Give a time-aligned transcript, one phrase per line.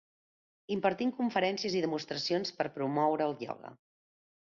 [0.75, 3.79] Impartint conferències i demostracions per promoure el ioga.